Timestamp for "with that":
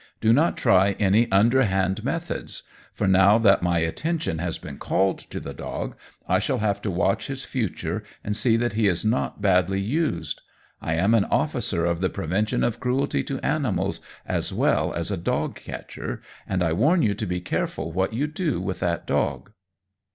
18.59-19.05